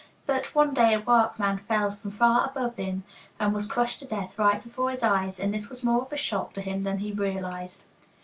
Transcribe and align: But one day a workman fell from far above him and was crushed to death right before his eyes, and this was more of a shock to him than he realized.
But 0.25 0.55
one 0.55 0.73
day 0.73 0.95
a 0.95 0.99
workman 0.99 1.59
fell 1.59 1.91
from 1.91 2.09
far 2.09 2.47
above 2.49 2.77
him 2.77 3.03
and 3.39 3.53
was 3.53 3.67
crushed 3.67 3.99
to 3.99 4.07
death 4.07 4.39
right 4.39 4.63
before 4.63 4.89
his 4.89 5.03
eyes, 5.03 5.39
and 5.39 5.53
this 5.53 5.69
was 5.69 5.83
more 5.83 6.01
of 6.01 6.11
a 6.11 6.17
shock 6.17 6.53
to 6.53 6.61
him 6.61 6.81
than 6.81 6.97
he 6.97 7.11
realized. 7.11 7.83